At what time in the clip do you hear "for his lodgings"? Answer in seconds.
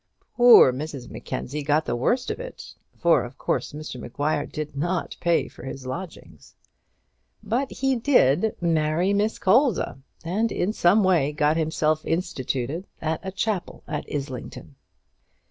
5.47-6.55